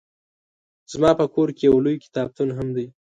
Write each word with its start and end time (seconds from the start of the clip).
زما 0.91 1.11
په 1.19 1.25
کور 1.33 1.49
کې 1.57 1.63
يو 1.69 1.77
لوی 1.85 1.95
کتابتون 2.05 2.49
هم 2.57 2.67
دی 2.75 2.87